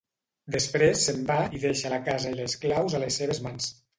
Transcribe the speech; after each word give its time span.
Després 0.53 1.03
se'n 1.07 1.19
va 1.27 1.35
i 1.59 1.61
deixa 1.65 1.93
la 1.95 2.01
casa 2.09 2.33
i 2.33 2.39
les 2.39 2.57
claus 2.65 2.99
a 3.01 3.05
les 3.07 3.21
seves 3.23 3.45
mans. 3.49 3.71